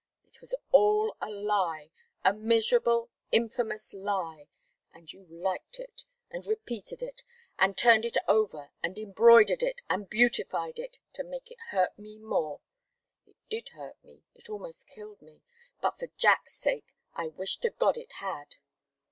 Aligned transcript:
It 0.25 0.41
was 0.41 0.55
all 0.71 1.15
a 1.21 1.29
lie, 1.29 1.91
a 2.25 2.33
miserable, 2.33 3.11
infamous 3.31 3.93
lie! 3.93 4.47
And 4.91 5.13
you 5.13 5.27
liked 5.29 5.79
it, 5.79 6.05
and 6.31 6.43
repeated 6.43 7.03
it, 7.03 7.23
and 7.59 7.77
turned 7.77 8.03
it 8.05 8.17
over 8.27 8.71
and 8.81 8.97
embroidered 8.97 9.61
it 9.61 9.83
and 9.91 10.09
beautified 10.09 10.79
it 10.79 10.97
to 11.13 11.23
make 11.23 11.51
it 11.51 11.61
hurt 11.69 11.99
me 11.99 12.17
more. 12.17 12.61
It 13.27 13.37
did 13.47 13.69
hurt 13.77 14.03
me 14.03 14.23
it 14.33 14.49
almost 14.49 14.87
killed 14.87 15.21
me 15.21 15.43
but 15.83 15.99
for 15.99 16.07
Jack's 16.17 16.55
sake, 16.55 16.95
I 17.13 17.27
wish 17.27 17.57
to 17.57 17.69
God 17.69 17.95
it 17.95 18.13
had!" 18.13 18.55